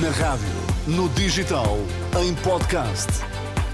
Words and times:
Na 0.00 0.10
rádio, 0.10 0.46
no 0.86 1.08
digital, 1.10 1.78
em 2.20 2.34
podcast. 2.36 3.08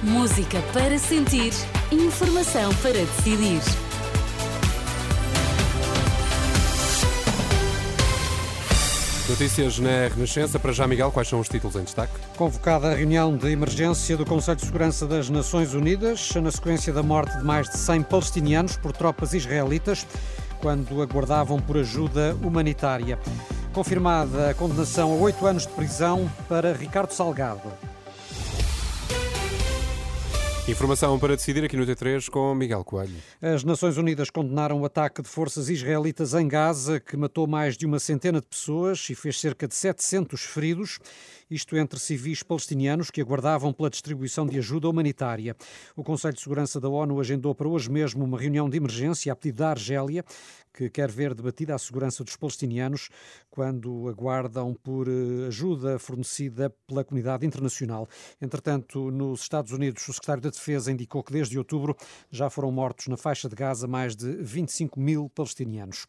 Música 0.03 0.61
para 0.73 0.99
sentir, 0.99 1.53
informação 1.91 2.75
para 2.77 2.93
decidir. 2.93 3.61
Notícias 9.29 9.79
na 9.79 10.09
Renascença. 10.09 10.59
Para 10.59 10.73
já, 10.73 10.87
Miguel, 10.87 11.11
quais 11.11 11.29
são 11.29 11.41
os 11.41 11.49
títulos 11.49 11.77
em 11.77 11.85
destaque? 11.85 12.13
Convocada 12.37 12.93
a 12.93 12.95
reunião 12.95 13.37
de 13.37 13.51
emergência 13.51 14.17
do 14.17 14.27
Conselho 14.27 14.57
de 14.57 14.67
Segurança 14.67 15.07
das 15.07 15.31
Nações 15.31 15.73
Unidas, 15.73 16.29
na 16.35 16.51
sequência 16.51 16.93
da 16.93 17.03
morte 17.03 17.39
de 17.39 17.45
mais 17.45 17.69
de 17.71 17.79
100 17.79 18.03
palestinianos 18.03 18.77
por 18.77 18.93
tropas 18.93 19.33
israelitas, 19.33 20.07
quando 20.61 21.01
aguardavam 21.01 21.59
por 21.61 21.79
ajuda 21.79 22.37
humanitária. 22.43 23.19
Confirmada 23.73 24.51
a 24.51 24.55
condenação 24.55 25.13
a 25.13 25.17
oito 25.17 25.47
anos 25.47 25.67
de 25.67 25.73
prisão 25.73 26.31
para 26.47 26.75
Ricardo 26.75 27.13
Salgado. 27.13 27.73
Informação 30.69 31.19
para 31.19 31.35
decidir 31.35 31.65
aqui 31.65 31.77
no 31.77 31.85
T3 31.85 32.29
com 32.31 32.55
Miguel 32.55 32.85
Coelho. 32.85 33.17
As 33.41 33.65
Nações 33.65 33.97
Unidas 33.97 34.31
condenaram 34.31 34.81
o 34.81 34.85
ataque 34.85 35.21
de 35.21 35.29
forças 35.29 35.69
israelitas 35.71 36.35
em 36.35 36.47
Gaza, 36.47 37.01
que 37.01 37.17
matou 37.17 37.47
mais 37.47 37.77
de 37.77 37.85
uma 37.85 37.99
centena 37.99 38.41
de 38.41 38.47
pessoas 38.47 39.09
e 39.11 39.15
fez 39.15 39.41
cerca 39.41 39.67
de 39.67 39.75
700 39.75 40.43
feridos, 40.43 41.01
isto 41.53 41.77
entre 41.77 41.99
civis 41.99 42.43
palestinianos 42.43 43.11
que 43.11 43.21
aguardavam 43.21 43.73
pela 43.73 43.91
distribuição 43.91 44.47
de 44.47 44.59
ajuda 44.59 44.89
humanitária. 44.89 45.55
O 45.95 46.03
Conselho 46.03 46.35
de 46.35 46.41
Segurança 46.41 46.81
da 46.81 46.89
ONU 46.89 47.21
agendou 47.21 47.55
para 47.55 47.69
hoje 47.69 47.91
mesmo 47.91 48.25
uma 48.25 48.39
reunião 48.39 48.69
de 48.69 48.77
emergência 48.77 49.33
a 49.33 49.37
pedido 49.37 49.59
da 49.59 49.71
Argélia, 49.71 50.25
que 50.73 50.89
quer 50.89 51.11
ver 51.11 51.35
debatida 51.35 51.75
a 51.75 51.79
segurança 51.79 52.25
dos 52.25 52.37
palestinianos 52.37 53.11
quando 53.51 54.09
aguardam 54.09 54.75
por 54.75 55.07
eh, 55.07 55.47
ajuda 55.49 55.99
fornecida 55.99 56.71
pela 56.87 57.05
comunidade 57.05 57.45
internacional. 57.45 58.09
Entretanto, 58.41 59.11
nos 59.11 59.43
Estados 59.43 59.73
Unidos, 59.73 60.09
o 60.09 60.13
secretário 60.13 60.43
da 60.43 60.51
Defesa 60.51 60.91
indicou 60.91 61.23
que 61.23 61.33
desde 61.33 61.59
outubro 61.59 61.95
já 62.31 62.49
foram 62.49 62.73
mortos 62.73 63.09
na 63.09 63.17
faixa 63.17 63.49
de 63.49 63.55
Gaza 63.55 63.87
mais 63.87 64.17
de 64.17 64.33
25 64.37 64.99
mil 64.99 65.29
palestinianos. 65.29 66.07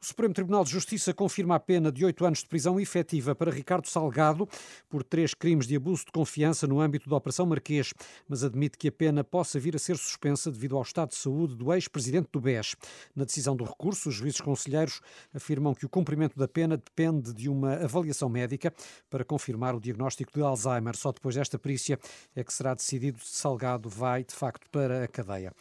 O 0.00 0.06
Supremo 0.06 0.32
Tribunal 0.32 0.64
de 0.64 0.70
Justiça 0.70 1.12
confirma 1.12 1.56
a 1.56 1.60
pena 1.60 1.92
de 1.92 2.04
oito 2.04 2.24
anos 2.24 2.38
de 2.38 2.46
prisão 2.46 2.80
efetiva 2.80 3.34
para 3.34 3.50
Ricardo 3.50 3.86
Salgado 3.86 4.48
por 4.88 5.02
três 5.02 5.34
crimes 5.34 5.66
de 5.66 5.76
abuso 5.76 6.04
de 6.04 6.12
confiança 6.12 6.66
no 6.66 6.80
âmbito 6.80 7.08
da 7.08 7.16
Operação 7.16 7.46
Marquês, 7.46 7.92
mas 8.28 8.44
admite 8.44 8.76
que 8.76 8.88
a 8.88 8.92
pena 8.92 9.24
possa 9.24 9.58
vir 9.58 9.76
a 9.76 9.78
ser 9.78 9.96
suspensa 9.96 10.50
devido 10.50 10.76
ao 10.76 10.82
estado 10.82 11.10
de 11.10 11.16
saúde 11.16 11.54
do 11.54 11.72
ex-presidente 11.72 12.28
do 12.32 12.40
BES. 12.40 12.76
Na 13.14 13.24
decisão 13.24 13.56
do 13.56 13.64
recurso, 13.64 14.08
os 14.08 14.14
juízes 14.14 14.40
conselheiros 14.40 15.00
afirmam 15.34 15.74
que 15.74 15.86
o 15.86 15.88
cumprimento 15.88 16.38
da 16.38 16.48
pena 16.48 16.76
depende 16.76 17.32
de 17.32 17.48
uma 17.48 17.74
avaliação 17.74 18.28
médica 18.28 18.72
para 19.08 19.24
confirmar 19.24 19.74
o 19.74 19.80
diagnóstico 19.80 20.32
de 20.32 20.42
Alzheimer. 20.42 20.96
Só 20.96 21.12
depois 21.12 21.34
desta 21.34 21.58
perícia 21.58 21.98
é 22.34 22.44
que 22.44 22.52
será 22.52 22.74
decidido 22.74 23.18
se 23.20 23.36
Salgado 23.46 23.88
vai, 23.88 24.24
de 24.24 24.34
facto, 24.34 24.68
para 24.70 25.04
a 25.04 25.08
cadeia. 25.08 25.52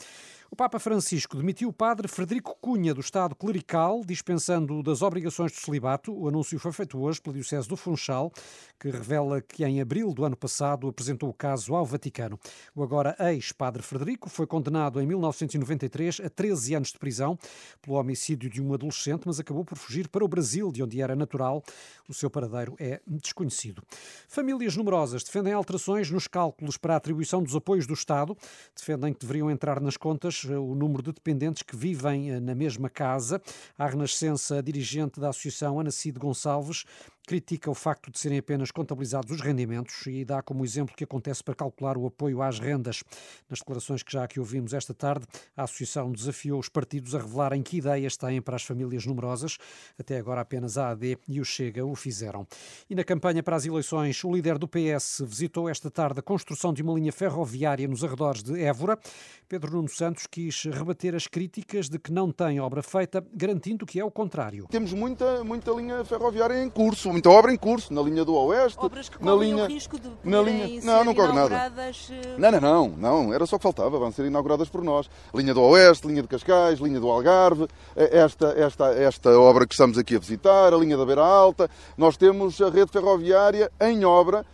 O 0.56 0.64
Papa 0.66 0.80
Francisco 0.80 1.36
demitiu 1.36 1.68
o 1.68 1.74
padre 1.74 2.08
Frederico 2.08 2.56
Cunha 2.62 2.94
do 2.94 3.02
Estado 3.02 3.36
clerical, 3.36 4.06
dispensando-o 4.06 4.82
das 4.82 5.02
obrigações 5.02 5.52
de 5.52 5.58
celibato. 5.58 6.18
O 6.18 6.30
anúncio 6.30 6.58
foi 6.58 6.72
feito 6.72 6.98
hoje 6.98 7.22
pela 7.22 7.34
Diocese 7.34 7.68
do 7.68 7.76
Funchal, 7.76 8.32
que 8.80 8.90
revela 8.90 9.42
que 9.42 9.66
em 9.66 9.82
abril 9.82 10.14
do 10.14 10.24
ano 10.24 10.38
passado 10.38 10.88
apresentou 10.88 11.28
o 11.28 11.34
caso 11.34 11.76
ao 11.76 11.86
Vaticano. 11.86 12.40
O 12.74 12.82
agora 12.82 13.18
ex-padre 13.20 13.84
Frederico 13.84 14.30
foi 14.30 14.48
condenado 14.48 15.02
em 15.02 15.06
1993 15.06 16.22
a 16.24 16.30
13 16.30 16.76
anos 16.76 16.94
de 16.94 17.00
prisão 17.00 17.38
pelo 17.82 17.98
homicídio 17.98 18.50
de 18.50 18.62
um 18.62 18.74
adolescente, 18.74 19.24
mas 19.26 19.42
acabou 19.42 19.66
por 19.66 19.78
fugir 19.78 20.08
para 20.08 20.24
o 20.24 20.28
Brasil, 20.28 20.72
de 20.72 20.82
onde 20.82 21.02
era 21.02 21.18
natural. 21.18 21.62
O 22.08 22.14
seu 22.14 22.30
paradeiro 22.30 22.78
é 22.80 23.02
desconhecido. 23.06 23.84
Famílias 24.30 24.78
numerosas 24.78 25.22
defendem 25.22 25.52
alterações 25.52 26.10
nos 26.10 26.28
cálculos 26.28 26.78
para 26.78 26.94
a 26.94 26.98
atribuição 26.98 27.44
dos 27.44 27.58
apoios 27.58 27.86
do 27.86 27.94
Estado. 27.94 28.38
Defendem 28.74 29.12
que 29.12 29.20
deveriam 29.20 29.52
entrar 29.52 29.82
nas 29.82 29.98
contas 29.98 30.45
o 30.50 30.76
número 30.76 31.04
de 31.04 31.12
dependentes 31.12 31.64
que 31.64 31.76
vivem 31.76 32.32
eh, 32.32 32.40
na 32.40 32.56
mesma 32.56 32.90
casa. 32.90 33.42
A 33.78 33.88
Renascença, 33.88 34.62
dirigente 34.62 35.20
da 35.20 35.30
Associação 35.30 35.80
Ana 35.80 35.92
Cid 35.92 36.20
Gonçalves, 36.20 36.86
critica 37.26 37.70
o 37.70 37.74
facto 37.74 38.12
de 38.12 38.20
serem 38.20 38.38
apenas 38.38 38.72
contabilizados 38.72 39.32
os 39.32 39.42
rendimentos 39.42 40.06
e 40.08 40.24
dá 40.24 40.42
como 40.42 40.64
exemplo 40.64 40.96
que 40.96 41.04
acontece 41.04 41.44
para 41.44 41.56
calcular 41.56 41.98
o 41.98 42.06
apoio 42.06 42.42
às 42.42 42.60
rendas. 42.60 43.04
Nas 43.50 43.60
declarações 43.60 44.04
que 44.04 44.14
já 44.14 44.24
aqui 44.24 44.40
ouvimos 44.40 44.74
esta 44.74 44.94
tarde, 44.94 45.26
a 45.58 45.64
Associação 45.64 46.12
desafiou 46.12 46.60
os 46.60 46.70
partidos 46.70 47.16
a 47.16 47.20
revelarem 47.20 47.64
que 47.64 47.78
ideias 47.78 48.16
têm 48.16 48.42
para 48.42 48.56
as 48.56 48.64
famílias 48.64 49.06
numerosas. 49.06 49.58
Até 49.98 50.18
agora 50.18 50.42
apenas 50.42 50.78
a 50.78 50.92
AD 50.92 51.18
e 51.28 51.42
o 51.42 51.46
Chega 51.46 51.86
o 51.86 51.96
fizeram. 51.96 52.48
E 52.90 52.96
na 52.96 53.04
campanha 53.04 53.42
para 53.42 53.56
as 53.56 53.66
eleições, 53.66 54.24
o 54.24 54.32
líder 54.32 54.58
do 54.58 54.68
PS 54.68 55.24
visitou 55.26 55.68
esta 55.68 55.90
tarde 55.90 56.20
a 56.20 56.24
construção 56.24 56.74
de 56.74 56.82
uma 56.82 56.94
linha 56.94 57.12
ferroviária 57.12 57.88
nos 57.88 58.04
arredores 58.04 58.44
de 58.44 58.62
Évora. 58.62 59.00
Pedro 59.48 59.72
Nuno 59.72 59.90
Santos 59.90 60.28
quis 60.28 60.64
rebater 60.66 61.16
as 61.16 61.28
críticas 61.28 61.90
de 61.90 61.98
que 61.98 62.12
não 62.12 62.32
tem 62.32 62.60
obra 62.60 62.84
feita, 62.84 63.26
garantindo 63.34 63.86
que 63.86 64.00
é 64.00 64.06
o 64.06 64.12
contrário. 64.12 64.68
Temos 64.70 64.94
muita, 64.94 65.44
muita 65.44 65.72
linha 65.72 66.04
ferroviária 66.04 66.62
em 66.62 66.70
curso, 66.70 67.15
muita 67.16 67.30
obra 67.30 67.54
em 67.54 67.58
curso, 67.58 67.94
na 67.94 68.02
linha 68.02 68.26
do 68.26 68.36
Oeste, 68.36 68.78
Obras 68.78 69.08
que 69.08 69.24
na 69.24 69.32
correm 69.32 69.52
linha, 69.52 69.64
o 69.64 69.68
risco 69.68 69.98
de 69.98 70.10
na 70.24 70.42
linha, 70.42 70.82
não, 70.84 71.06
não 71.06 71.16
corre 71.16 71.28
nada. 71.30 71.48
inauguradas, 71.56 72.12
eh, 72.12 72.36
Não, 72.38 72.52
não, 72.52 72.60
não, 72.60 72.90
não, 72.98 73.34
era 73.34 73.46
só 73.46 73.58
que 73.58 73.64
faltava, 73.64 73.98
vão 73.98 74.12
ser 74.12 74.26
inauguradas 74.26 74.68
por 74.68 74.84
nós. 74.84 75.10
Linha 75.34 75.54
do 75.54 75.62
Oeste, 75.62 76.08
linha 76.08 76.22
de 76.22 76.28
Cascais, 76.28 76.80
linha 76.80 77.00
do 77.00 77.10
Algarve, 77.10 77.68
eh, 77.96 78.20
esta, 78.20 78.48
esta, 78.58 78.94
esta 78.94 79.40
obra 79.40 79.66
que 79.66 79.74
estamos 79.74 79.98
aqui 79.98 80.18
a 80.18 80.20
visitar, 80.20 80.74
a 80.74 80.78
linha 80.78 80.98
da 80.98 81.06
Beira 81.06 81.24
Alta, 81.26 81.70
nós 81.98 82.18
temos 82.18 82.62
a 82.62 82.70
rede 82.70 82.92
ferroviária 82.92 83.72
em 83.80 84.04
obra 84.04 84.46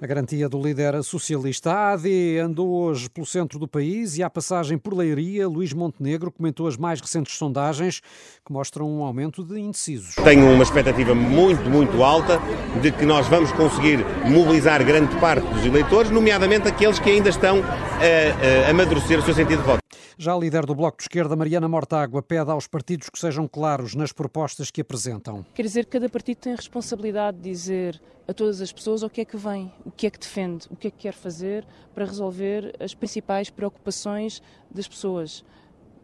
A 0.00 0.06
garantia 0.06 0.48
do 0.48 0.60
líder 0.60 1.02
socialista. 1.02 1.72
AD 1.92 2.38
andou 2.38 2.68
hoje 2.68 3.08
pelo 3.10 3.26
centro 3.26 3.58
do 3.58 3.66
país 3.66 4.16
e, 4.16 4.22
à 4.22 4.30
passagem 4.30 4.78
por 4.78 4.94
Leiria, 4.94 5.48
Luís 5.48 5.72
Montenegro 5.72 6.30
comentou 6.30 6.66
as 6.66 6.76
mais 6.76 7.00
recentes 7.00 7.36
sondagens 7.36 8.00
que 8.44 8.52
mostram 8.52 8.88
um 8.88 9.02
aumento 9.02 9.42
de 9.42 9.58
indecisos. 9.58 10.14
Tenho 10.16 10.52
uma 10.52 10.62
expectativa 10.62 11.14
muito, 11.14 11.68
muito 11.68 12.02
alta 12.02 12.40
de 12.80 12.92
que 12.92 13.04
nós 13.04 13.26
vamos 13.28 13.50
conseguir 13.52 14.04
mobilizar 14.26 14.84
grande 14.84 15.14
parte 15.16 15.46
dos 15.48 15.64
eleitores, 15.64 16.10
nomeadamente 16.10 16.68
aqueles 16.68 16.98
que 16.98 17.10
ainda 17.10 17.28
estão 17.28 17.58
a, 17.58 18.66
a 18.66 18.70
amadurecer 18.70 19.18
o 19.18 19.22
seu 19.22 19.34
sentido 19.34 19.58
de 19.58 19.66
voto. 19.66 19.87
Já 20.20 20.34
a 20.34 20.36
líder 20.36 20.66
do 20.66 20.74
Bloco 20.74 20.96
de 20.96 21.04
Esquerda, 21.04 21.36
Mariana 21.36 21.68
Mortágua, 21.68 22.20
pede 22.20 22.50
aos 22.50 22.66
partidos 22.66 23.08
que 23.08 23.16
sejam 23.16 23.46
claros 23.46 23.94
nas 23.94 24.12
propostas 24.12 24.68
que 24.68 24.80
apresentam. 24.80 25.46
Quer 25.54 25.62
dizer 25.62 25.86
cada 25.86 26.08
partido 26.08 26.38
tem 26.38 26.54
a 26.54 26.56
responsabilidade 26.56 27.36
de 27.36 27.48
dizer 27.48 28.02
a 28.26 28.34
todas 28.34 28.60
as 28.60 28.72
pessoas 28.72 29.04
o 29.04 29.08
que 29.08 29.20
é 29.20 29.24
que 29.24 29.36
vem, 29.36 29.72
o 29.86 29.92
que 29.92 30.08
é 30.08 30.10
que 30.10 30.18
defende, 30.18 30.66
o 30.72 30.74
que 30.74 30.88
é 30.88 30.90
que 30.90 30.96
quer 30.96 31.14
fazer 31.14 31.64
para 31.94 32.04
resolver 32.04 32.74
as 32.80 32.94
principais 32.94 33.48
preocupações 33.48 34.42
das 34.68 34.88
pessoas. 34.88 35.44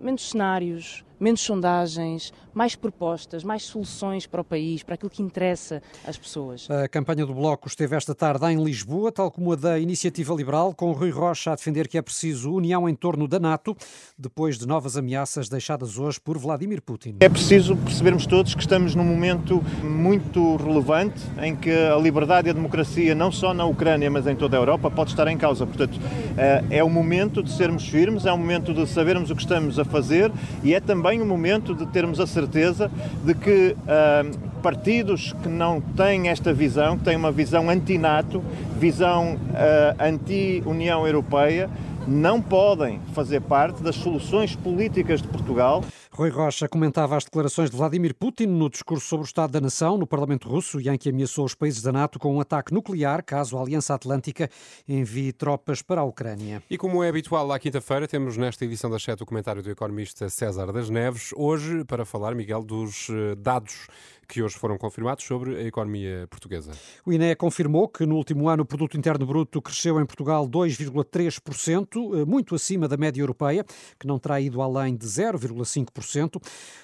Menos 0.01 0.31
cenários, 0.31 1.05
menos 1.25 1.41
sondagens, 1.41 2.35
mais 2.53 2.77
propostas, 2.77 3.43
mais 3.43 3.63
soluções 3.63 4.27
para 4.27 4.43
o 4.43 4.45
país, 4.45 4.83
para 4.83 4.95
aquilo 4.95 5.09
que 5.09 5.23
interessa 5.23 5.83
às 6.07 6.19
pessoas. 6.19 6.69
A 6.71 6.87
campanha 6.87 7.25
do 7.25 7.35
Bloco 7.35 7.67
esteve 7.67 7.97
esta 7.97 8.15
tarde 8.15 8.45
em 8.47 8.63
Lisboa, 8.63 9.11
tal 9.11 9.31
como 9.31 9.53
a 9.53 9.57
da 9.57 9.79
Iniciativa 9.79 10.35
Liberal, 10.35 10.75
com 10.75 10.93
Rui 10.93 11.11
Rocha 11.11 11.53
a 11.53 11.57
defender 11.57 11.89
que 11.89 11.97
é 11.97 12.03
preciso 12.03 12.53
união 12.53 12.87
em 12.87 12.95
torno 12.95 13.27
da 13.27 13.41
NATO, 13.41 13.75
depois 14.19 14.59
de 14.59 14.69
novas 14.69 14.99
ameaças 14.99 15.49
deixadas 15.49 15.99
hoje 15.99 16.21
por 16.21 16.37
Vladimir 16.37 16.83
Putin. 16.83 17.17
É 17.21 17.29
preciso 17.29 17.75
percebermos 17.75 18.27
todos 18.27 18.55
que 18.55 18.61
estamos 18.61 18.95
num 18.95 19.05
momento 19.05 19.63
muito 19.83 20.57
relevante 20.57 21.23
em 21.43 21.57
que 21.57 21.71
a 21.71 21.97
liberdade 21.97 22.49
e 22.49 22.51
a 22.51 22.53
democracia, 22.55 23.15
não 23.15 23.33
só 23.33 23.55
na 23.55 23.65
Ucrânia, 23.65 24.11
mas 24.11 24.27
em 24.27 24.37
toda 24.37 24.59
a 24.59 24.61
Europa, 24.61 24.91
pode 24.91 25.11
estar 25.11 25.27
em 25.29 25.39
causa. 25.39 25.67
Portanto, 25.67 25.99
eh, 26.37 26.65
é 26.71 26.85
o 26.85 26.91
momento 26.91 27.43
de 27.43 27.51
sermos 27.51 27.89
firmes, 27.89 28.27
é 28.27 28.33
o 28.33 28.37
momento 28.37 28.75
de 28.75 28.87
sabermos 28.87 29.31
o 29.31 29.35
que 29.35 29.43
estamos 29.43 29.79
a 29.79 29.85
fazer 29.87 30.31
e 30.63 30.75
é 30.75 30.81
também 30.81 31.14
o 31.21 31.27
momento 31.27 31.75
de 31.75 31.87
termos 31.87 32.21
a 32.21 32.27
certeza 32.27 32.91
de 33.25 33.35
que 33.35 33.77
ah, 33.87 34.25
partidos 34.63 35.35
que 35.43 35.49
não 35.49 35.79
têm 35.79 36.29
esta 36.29 36.53
visão, 36.53 36.97
que 36.97 37.05
têm 37.05 37.17
uma 37.17 37.31
visão 37.31 37.69
anti-NATO, 37.69 38.43
visão 38.85 39.41
ah, 39.55 39.97
anti-União 39.99 41.07
Europeia, 41.07 41.71
não 42.07 42.43
podem 42.43 43.01
fazer 43.15 43.41
parte 43.41 43.83
das 43.83 43.97
soluções 43.97 44.55
políticas 44.55 45.23
de 45.23 45.29
Portugal. 45.29 45.83
Rui 46.11 46.29
Rocha 46.29 46.69
comentava 46.69 47.17
as 47.17 47.25
declarações 47.25 47.71
de 47.71 47.77
Vladimir 47.79 48.15
Putin 48.15 48.45
no 48.45 48.69
discurso 48.69 49.07
sobre 49.07 49.25
o 49.25 49.27
Estado 49.27 49.53
da 49.53 49.61
Nação 49.61 49.97
no 49.97 50.07
Parlamento 50.07 50.51
Russo 50.51 50.79
e 50.83 50.89
em 50.91 50.99
que 50.99 51.09
ameaçou 51.09 51.47
os 51.47 51.55
países 51.55 51.81
da 51.81 51.93
NATO 51.93 52.19
com 52.19 52.37
um 52.37 52.41
ataque 52.41 52.75
nuclear 52.75 53.25
caso 53.25 53.57
a 53.57 53.63
Aliança 53.63 53.95
Atlântica 53.95 54.51
envie 54.87 55.33
tropas 55.33 55.81
para 55.81 56.03
a 56.03 56.05
Ucrânia. 56.05 56.63
E 56.69 56.77
como 56.77 57.03
é 57.03 57.09
habitual 57.09 57.51
à 57.51 57.59
quinta-feira, 57.59 58.07
temos 58.07 58.37
nesta 58.37 58.67
edição 58.67 58.91
da 58.91 58.99
Chat 58.99 59.23
o 59.23 59.27
comentário 59.27 59.63
do 59.63 59.71
economista 59.71 60.29
César 60.29 60.71
das 60.73 60.91
Neves. 60.91 61.31
Hoje, 61.35 61.85
para 61.85 62.05
falar, 62.05 62.35
Miguel, 62.35 62.63
dos 62.63 63.09
eh, 63.11 63.35
dados 63.35 63.89
que 64.27 64.43
hoje 64.43 64.57
foram 64.57 64.77
confirmados 64.77 65.25
sobre 65.25 65.57
a 65.57 65.63
economia 65.63 66.27
portuguesa. 66.29 66.73
O 67.05 67.13
INE 67.13 67.35
confirmou 67.37 67.89
que 67.89 68.07
no 68.07 68.17
último 68.17 68.49
ano 68.49 68.65
produto 68.75 68.99
interno 68.99 69.25
bruto 69.25 69.63
cresceu 69.63 70.01
em 70.01 70.07
Portugal 70.07 70.49
2,3%, 70.49 71.85
crescimento 71.95 72.15
eh, 72.15 72.25
muito 72.25 72.57
acima 72.57 72.89
da 72.89 72.97
média 72.97 73.21
europeia, 73.21 73.63
que 74.01 74.05
não 74.07 74.19
terá 74.19 74.41
ido 74.41 74.61
além 74.61 74.97
de 74.97 75.07
0,5%. 75.07 76.43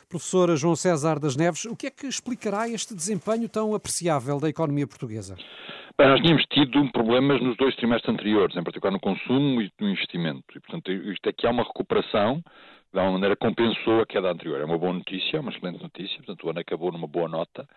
Professora 0.08 0.54
João 0.54 0.76
César 0.76 1.18
das 1.18 1.36
Neves, 1.36 1.64
o 1.64 1.76
que 1.76 1.88
é 1.88 1.90
que 1.90 2.06
explicará 2.06 2.68
este 2.68 2.94
desempenho 2.94 3.48
tão 3.48 3.74
apreciável 3.74 4.38
da 4.38 4.48
economia 4.48 4.86
portuguesa? 4.86 5.34
Bem, 5.98 6.08
nós 6.08 6.20
tínhamos 6.20 6.44
tido 6.52 6.92
problemas 6.92 7.42
nos 7.42 7.56
dois 7.56 7.74
trimestres 7.74 8.14
anteriores, 8.14 8.56
em 8.56 8.62
particular 8.62 8.92
no 8.92 9.00
consumo 9.00 9.60
e 9.60 9.70
no 9.80 9.88
investimento. 9.88 10.44
E, 10.54 10.60
portanto, 10.60 10.92
isto 10.92 11.28
aqui 11.28 11.44
há 11.44 11.50
uma 11.50 11.64
recuperação 11.64 12.40
de 12.92 12.98
alguma 12.98 13.12
maneira 13.12 13.36
compensou 13.36 14.00
a 14.00 14.06
queda 14.06 14.30
anterior. 14.30 14.60
É 14.60 14.64
uma 14.64 14.78
boa 14.78 14.92
notícia, 14.92 15.36
é 15.36 15.40
uma 15.40 15.50
excelente 15.50 15.80
notícia, 15.82 16.16
portanto 16.16 16.44
o 16.44 16.50
ano 16.50 16.58
acabou 16.58 16.90
numa 16.90 17.06
boa 17.06 17.28
nota. 17.28 17.68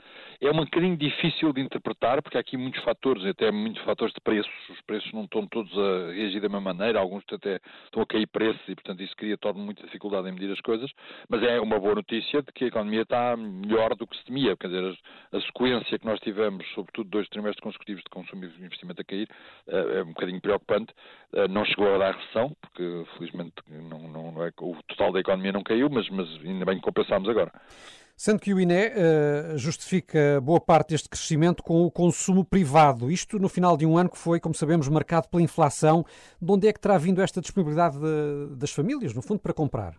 É 0.41 0.49
um 0.49 0.55
bocadinho 0.55 0.97
difícil 0.97 1.53
de 1.53 1.61
interpretar, 1.61 2.21
porque 2.21 2.37
há 2.37 2.41
aqui 2.41 2.57
muitos 2.57 2.83
fatores, 2.83 3.23
até 3.25 3.51
muitos 3.51 3.83
fatores 3.83 4.13
de 4.13 4.21
preços. 4.21 4.51
Os 4.69 4.81
preços 4.81 5.11
não 5.13 5.25
estão 5.25 5.45
todos 5.47 5.71
a 5.77 6.11
reagir 6.11 6.41
da 6.41 6.49
mesma 6.49 6.73
maneira, 6.73 6.99
alguns 6.99 7.23
até 7.31 7.59
estão 7.85 8.01
a 8.01 8.05
cair 8.05 8.27
preços 8.27 8.61
e, 8.67 8.75
portanto, 8.75 9.03
isso 9.03 9.15
cria 9.15 9.37
toda 9.37 9.59
muita 9.59 9.83
dificuldade 9.83 10.27
em 10.27 10.31
medir 10.31 10.51
as 10.51 10.61
coisas, 10.61 10.91
mas 11.29 11.43
é 11.43 11.59
uma 11.59 11.79
boa 11.79 11.95
notícia 11.95 12.41
de 12.41 12.51
que 12.51 12.65
a 12.65 12.67
economia 12.67 13.03
está 13.03 13.37
melhor 13.37 13.95
do 13.95 14.07
que 14.07 14.17
se 14.17 14.25
temia. 14.25 14.57
Quer 14.57 14.67
dizer, 14.67 14.97
a, 15.31 15.41
sequência 15.41 15.99
que 15.99 16.05
nós 16.05 16.19
tivemos, 16.21 16.65
sobretudo 16.73 17.09
dois 17.09 17.29
trimestres 17.29 17.61
consecutivos 17.61 18.03
de 18.03 18.09
consumo 18.09 18.45
e 18.45 18.65
investimento 18.65 19.01
a 19.01 19.05
cair, 19.05 19.29
eh, 19.67 19.99
é 19.99 20.03
um 20.03 20.07
bocadinho 20.07 20.41
preocupante. 20.41 20.93
Eh, 21.33 21.47
não 21.47 21.65
chegou 21.65 21.93
a 21.93 21.97
dar 21.97 22.15
recessão, 22.15 22.55
porque 22.61 23.05
felizmente 23.17 23.53
não, 23.69 24.07
não, 24.07 24.22
o 24.61 24.75
total 24.87 25.11
da 25.11 25.19
economia 25.19 25.51
não 25.51 25.63
caiu, 25.63 25.89
mas, 25.89 26.09
mas 26.09 26.27
ainda 26.43 26.65
bem 26.65 26.75
que 26.77 26.83
compensámos 26.83 27.29
agora. 27.29 27.51
Sendo 28.15 28.39
que 28.39 28.53
o 28.53 28.59
INE 28.59 28.73
uh, 28.73 29.57
justifica 29.57 30.39
boa 30.41 30.59
parte 30.61 30.89
deste 30.89 31.09
crescimento 31.09 31.63
com 31.63 31.83
o 31.83 31.91
consumo 31.91 32.45
privado. 32.45 33.11
Isto 33.11 33.39
no 33.39 33.49
final 33.49 33.75
de 33.75 33.85
um 33.85 33.97
ano 33.97 34.09
que 34.09 34.17
foi, 34.17 34.39
como 34.39 34.53
sabemos, 34.53 34.87
marcado 34.87 35.27
pela 35.29 35.41
inflação. 35.41 36.05
De 36.39 36.51
onde 36.51 36.67
é 36.67 36.73
que 36.73 36.79
terá 36.79 36.97
vindo 36.97 37.21
esta 37.21 37.41
disponibilidade 37.41 37.97
de, 37.97 38.55
das 38.55 38.71
famílias, 38.71 39.13
no 39.13 39.21
fundo, 39.21 39.39
para 39.39 39.53
comprar? 39.53 39.95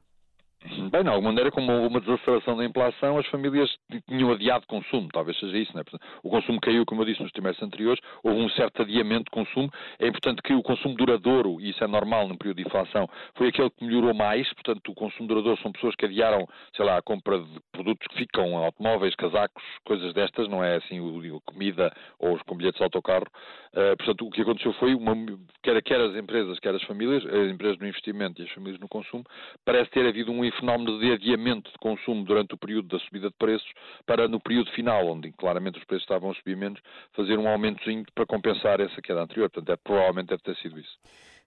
Bem, 0.64 1.02
de 1.02 1.08
alguma 1.10 1.28
maneira, 1.28 1.50
como 1.50 1.86
uma 1.86 2.00
desaceleração 2.00 2.56
da 2.56 2.64
inflação, 2.64 3.18
as 3.18 3.26
famílias 3.26 3.70
tinham 4.08 4.32
adiado 4.32 4.66
consumo, 4.66 5.08
talvez 5.12 5.38
seja 5.38 5.58
isso, 5.58 5.70
não 5.74 5.82
é? 5.82 5.84
O 6.22 6.30
consumo 6.30 6.58
caiu, 6.58 6.86
como 6.86 7.02
eu 7.02 7.04
disse, 7.04 7.22
nos 7.22 7.30
trimestres 7.32 7.66
anteriores, 7.66 8.00
houve 8.22 8.40
um 8.40 8.48
certo 8.48 8.80
adiamento 8.80 9.24
de 9.24 9.30
consumo. 9.30 9.70
É 9.98 10.08
importante 10.08 10.40
que 10.40 10.54
o 10.54 10.62
consumo 10.62 10.94
duradouro, 10.94 11.60
e 11.60 11.68
isso 11.68 11.84
é 11.84 11.86
normal 11.86 12.26
num 12.26 12.36
período 12.36 12.56
de 12.56 12.66
inflação, 12.66 13.06
foi 13.34 13.48
aquele 13.48 13.68
que 13.68 13.84
melhorou 13.84 14.14
mais, 14.14 14.50
portanto, 14.54 14.90
o 14.90 14.94
consumo 14.94 15.28
duradouro 15.28 15.60
são 15.60 15.70
pessoas 15.70 15.94
que 15.96 16.06
adiaram, 16.06 16.48
sei 16.74 16.84
lá, 16.86 16.96
a 16.96 17.02
compra 17.02 17.40
de 17.40 17.60
produtos 17.70 18.06
que 18.08 18.16
ficam, 18.16 18.56
automóveis, 18.56 19.14
casacos, 19.16 19.62
coisas 19.84 20.14
destas, 20.14 20.48
não 20.48 20.64
é 20.64 20.76
assim, 20.76 20.98
o, 20.98 21.42
comida 21.44 21.92
ou 22.18 22.34
os 22.34 22.42
com 22.42 22.56
bilhetes 22.56 22.78
de 22.78 22.84
autocarro. 22.84 23.26
Uh, 23.74 23.96
portanto, 23.98 24.26
o 24.26 24.30
que 24.30 24.40
aconteceu 24.40 24.72
foi, 24.74 24.94
uma, 24.94 25.14
quer, 25.62 25.82
quer 25.82 26.00
as 26.00 26.16
empresas, 26.16 26.58
quer 26.60 26.74
as 26.74 26.82
famílias, 26.84 27.24
as 27.26 27.52
empresas 27.52 27.78
no 27.78 27.86
investimento 27.86 28.40
e 28.40 28.44
as 28.44 28.50
famílias 28.52 28.80
no 28.80 28.88
consumo, 28.88 29.24
parece 29.64 29.90
ter 29.90 30.06
havido 30.06 30.32
um 30.32 30.44
fenómeno 30.58 30.98
de 30.98 31.12
adiamento 31.12 31.70
de 31.70 31.78
consumo 31.78 32.24
durante 32.24 32.54
o 32.54 32.58
período 32.58 32.88
da 32.88 32.98
subida 33.04 33.28
de 33.28 33.36
preços 33.36 33.70
para 34.06 34.28
no 34.28 34.40
período 34.40 34.70
final, 34.72 35.06
onde 35.06 35.32
claramente 35.32 35.78
os 35.78 35.84
preços 35.84 36.04
estavam 36.04 36.30
a 36.30 36.34
subir 36.34 36.56
menos, 36.56 36.80
fazer 37.14 37.38
um 37.38 37.48
aumentozinho 37.48 38.04
para 38.14 38.26
compensar 38.26 38.80
essa 38.80 39.00
queda 39.02 39.22
anterior. 39.22 39.50
Portanto, 39.50 39.70
é, 39.72 39.76
provavelmente 39.76 40.28
deve 40.28 40.42
ter 40.42 40.56
sido 40.56 40.78
isso. 40.78 40.98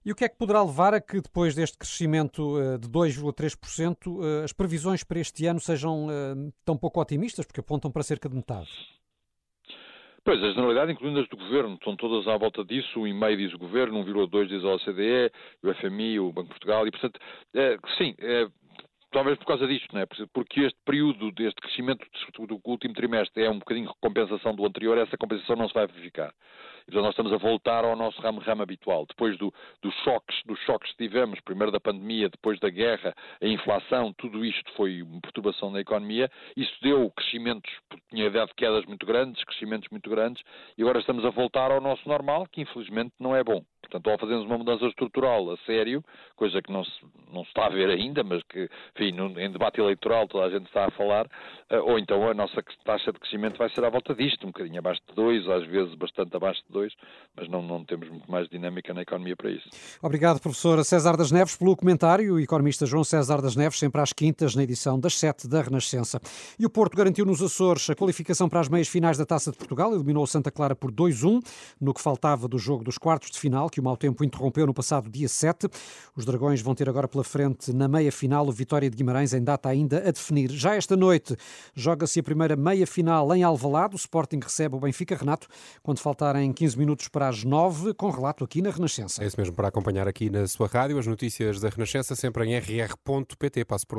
E 0.05 0.11
o 0.11 0.15
que 0.15 0.23
é 0.23 0.29
que 0.29 0.37
poderá 0.37 0.63
levar 0.63 0.93
a 0.93 1.01
que, 1.01 1.19
depois 1.19 1.53
deste 1.53 1.77
crescimento 1.77 2.57
eh, 2.57 2.77
de 2.77 2.87
2,3%, 2.87 3.97
eh, 4.23 4.43
as 4.45 4.53
previsões 4.53 5.03
para 5.03 5.19
este 5.19 5.45
ano 5.45 5.59
sejam 5.59 6.07
eh, 6.09 6.51
tão 6.63 6.77
pouco 6.77 7.01
otimistas, 7.01 7.45
porque 7.45 7.59
apontam 7.59 7.91
para 7.91 8.03
cerca 8.03 8.29
de 8.29 8.35
metade? 8.35 8.69
Pois, 10.23 10.41
a 10.43 10.49
generalidade, 10.49 10.91
incluindo 10.91 11.19
as 11.19 11.27
do 11.29 11.37
Governo, 11.37 11.73
estão 11.75 11.95
todas 11.95 12.27
à 12.27 12.37
volta 12.37 12.63
disso, 12.63 13.01
o 13.01 13.07
e-mail 13.07 13.37
diz 13.37 13.53
o 13.53 13.57
Governo, 13.57 14.03
1,2 14.03 14.47
diz 14.47 14.63
a 14.63 14.75
OCDE, 14.75 15.31
o 15.63 15.73
FMI, 15.73 16.19
o 16.19 16.31
Banco 16.31 16.47
de 16.47 16.53
Portugal, 16.53 16.87
e 16.87 16.91
portanto, 16.91 17.19
é, 17.53 17.77
sim, 17.97 18.13
é, 18.19 18.47
talvez 19.11 19.37
por 19.37 19.45
causa 19.45 19.67
disto, 19.67 19.93
não 19.93 20.01
é? 20.01 20.05
Porque 20.33 20.61
este 20.61 20.79
período 20.85 21.31
deste 21.31 21.61
crescimento 21.61 22.05
do 22.47 22.59
último 22.65 22.93
trimestre 22.93 23.43
é 23.43 23.49
um 23.49 23.59
bocadinho 23.59 23.93
compensação 24.01 24.55
do 24.55 24.65
anterior, 24.65 24.97
essa 24.97 25.17
compensação 25.17 25.55
não 25.55 25.67
se 25.67 25.73
vai 25.73 25.87
verificar. 25.87 26.33
Então 26.87 27.01
nós 27.01 27.11
estamos 27.11 27.33
a 27.33 27.37
voltar 27.37 27.83
ao 27.83 27.95
nosso 27.97 28.21
ramo-ramo 28.21 28.63
habitual. 28.63 29.05
Depois 29.05 29.37
do, 29.37 29.53
dos 29.81 29.93
choques, 30.03 30.41
dos 30.45 30.57
choques 30.61 30.91
que 30.91 30.97
tivemos, 30.97 31.39
primeiro 31.41 31.71
da 31.71 31.81
pandemia, 31.81 32.29
depois 32.29 32.59
da 32.59 32.69
guerra, 32.69 33.13
a 33.41 33.45
inflação, 33.45 34.13
tudo 34.13 34.45
isto 34.45 34.71
foi 34.73 35.01
uma 35.01 35.19
perturbação 35.19 35.71
da 35.71 35.81
economia. 35.81 36.31
Isso 36.55 36.73
deu 36.81 37.11
crescimentos, 37.11 37.71
tinha 38.09 38.29
dado 38.31 38.53
quedas 38.55 38.85
muito 38.85 39.05
grandes, 39.05 39.43
crescimentos 39.43 39.89
muito 39.89 40.09
grandes, 40.09 40.41
e 40.77 40.81
agora 40.81 40.99
estamos 40.99 41.25
a 41.25 41.29
voltar 41.29 41.71
ao 41.71 41.81
nosso 41.81 42.07
normal, 42.07 42.47
que 42.49 42.61
infelizmente 42.61 43.13
não 43.19 43.35
é 43.35 43.43
bom. 43.43 43.61
Portanto, 43.89 44.07
ou 44.07 44.17
fazemos 44.19 44.45
uma 44.45 44.57
mudança 44.57 44.85
estrutural 44.85 45.51
a 45.51 45.57
sério, 45.65 46.03
coisa 46.35 46.61
que 46.61 46.71
não 46.71 46.83
se, 46.83 46.91
não 47.31 47.43
se 47.43 47.49
está 47.49 47.67
a 47.67 47.69
ver 47.69 47.89
ainda, 47.89 48.23
mas 48.23 48.43
que, 48.43 48.69
enfim, 48.95 49.11
no, 49.13 49.39
em 49.39 49.51
debate 49.51 49.79
eleitoral 49.79 50.27
toda 50.27 50.45
a 50.45 50.49
gente 50.49 50.67
está 50.67 50.85
a 50.85 50.91
falar, 50.91 51.25
uh, 51.25 51.77
ou 51.83 51.97
então 51.97 52.29
a 52.29 52.33
nossa 52.33 52.61
taxa 52.83 53.11
de 53.11 53.19
crescimento 53.19 53.57
vai 53.57 53.69
ser 53.69 53.83
à 53.85 53.89
volta 53.89 54.13
disto, 54.13 54.43
um 54.43 54.51
bocadinho 54.51 54.79
abaixo 54.79 55.01
de 55.07 55.15
2, 55.15 55.47
às 55.49 55.65
vezes 55.67 55.95
bastante 55.95 56.35
abaixo 56.35 56.61
de 56.67 56.73
2, 56.73 56.93
mas 57.35 57.49
não, 57.49 57.61
não 57.61 57.85
temos 57.85 58.09
muito 58.09 58.29
mais 58.29 58.47
dinâmica 58.49 58.93
na 58.93 59.01
economia 59.01 59.35
para 59.35 59.51
isso. 59.51 59.69
Obrigado, 60.01 60.41
professor 60.41 60.83
César 60.83 61.15
das 61.15 61.31
Neves, 61.31 61.55
pelo 61.55 61.75
comentário. 61.75 62.35
O 62.35 62.39
economista 62.39 62.85
João 62.85 63.03
César 63.03 63.41
das 63.41 63.55
Neves, 63.55 63.79
sempre 63.79 64.01
às 64.01 64.11
quintas, 64.11 64.55
na 64.55 64.63
edição 64.63 64.99
das 64.99 65.13
7 65.15 65.47
da 65.47 65.61
Renascença. 65.61 66.19
E 66.59 66.65
o 66.65 66.69
Porto 66.69 66.97
garantiu 66.97 67.25
nos 67.25 67.41
Açores 67.41 67.89
a 67.89 67.95
qualificação 67.95 68.49
para 68.49 68.59
as 68.59 68.67
meias 68.67 68.87
finais 68.87 69.17
da 69.17 69.25
Taça 69.25 69.51
de 69.51 69.57
Portugal, 69.57 69.93
eliminou 69.93 70.23
o 70.23 70.27
Santa 70.27 70.51
Clara 70.51 70.75
por 70.75 70.91
2-1, 70.91 71.41
no 71.79 71.93
que 71.93 72.01
faltava 72.01 72.47
do 72.47 72.57
jogo 72.57 72.83
dos 72.83 72.97
quartos 72.97 73.31
de 73.31 73.39
final, 73.39 73.69
que 73.69 73.76
o 73.79 73.83
mau 73.83 73.95
tempo 73.95 74.23
interrompeu 74.23 74.65
no 74.65 74.73
passado 74.73 75.09
dia 75.09 75.29
7. 75.29 75.67
Os 76.15 76.25
Dragões 76.25 76.61
vão 76.61 76.75
ter 76.75 76.89
agora 76.89 77.07
pela 77.07 77.23
frente, 77.23 77.73
na 77.73 77.87
meia 77.87 78.11
final, 78.11 78.47
o 78.47 78.51
Vitória 78.51 78.89
de 78.89 78.95
Guimarães, 78.95 79.33
em 79.33 79.43
data 79.43 79.69
ainda 79.69 79.97
a 80.07 80.11
definir. 80.11 80.51
Já 80.51 80.75
esta 80.75 80.95
noite 80.95 81.35
joga-se 81.73 82.19
a 82.19 82.23
primeira 82.23 82.55
meia 82.55 82.85
final 82.85 83.33
em 83.33 83.43
Alvalade. 83.43 83.95
O 83.95 83.97
Sporting 83.97 84.39
recebe 84.41 84.75
o 84.75 84.79
Benfica 84.79 85.15
Renato, 85.15 85.47
quando 85.81 85.99
faltarem 85.99 86.51
15 86.51 86.77
minutos 86.77 87.07
para 87.07 87.29
as 87.29 87.43
9, 87.43 87.93
com 87.93 88.09
relato 88.09 88.43
aqui 88.43 88.61
na 88.61 88.69
Renascença. 88.69 89.23
É 89.23 89.27
isso 89.27 89.39
mesmo, 89.39 89.55
para 89.55 89.69
acompanhar 89.69 90.07
aqui 90.07 90.29
na 90.29 90.45
sua 90.47 90.67
rádio 90.67 90.99
as 90.99 91.07
notícias 91.07 91.59
da 91.59 91.69
Renascença, 91.69 92.15
sempre 92.15 92.45
em 92.45 92.57
rr.pt. 92.57 93.65
Passo 93.65 93.87
por 93.87 93.95